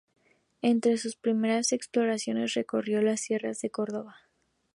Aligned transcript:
Entre 0.63 0.97
sus 0.97 1.15
primeras 1.15 1.71
exploraciones 1.73 2.55
recorrió 2.55 3.03
las 3.03 3.19
sierras 3.21 3.61
de 3.61 3.69
Córdoba. 3.69 4.15